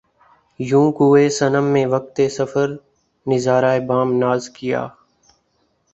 یوں 0.59 0.87
کوئے 0.97 1.25
صنم 1.37 1.65
میں 1.73 1.85
وقت 1.85 2.17
سفر 2.37 2.67
نظارۂ 3.25 3.73
بام 3.87 4.09
ناز 4.21 4.43
کیا 4.55 4.81